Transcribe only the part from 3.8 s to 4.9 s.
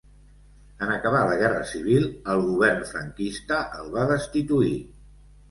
el va destituir.